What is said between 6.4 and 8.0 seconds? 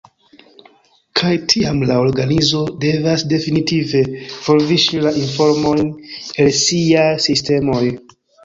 el siaj sistemoj.